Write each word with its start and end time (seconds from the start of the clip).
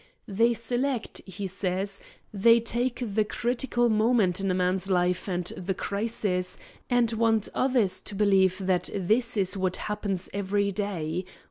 They 0.27 0.55
select, 0.55 1.21
he 1.27 1.45
says 1.45 2.01
they 2.33 2.59
take 2.59 3.03
the 3.05 3.23
critical 3.23 3.87
moment 3.87 4.39
in 4.39 4.49
a 4.49 4.53
man's 4.55 4.89
life 4.89 5.29
and 5.29 5.45
the 5.55 5.75
crises, 5.75 6.57
and 6.89 7.13
want 7.13 7.49
others 7.53 8.01
to 8.05 8.15
believe 8.15 8.57
that 8.65 8.89
that 8.95 9.37
is 9.37 9.55
what 9.55 9.75
happens 9.75 10.27
every 10.33 10.71
day. 10.71 11.23